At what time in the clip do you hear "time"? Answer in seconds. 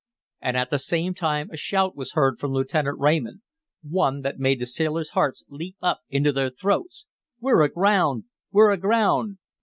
1.13-1.51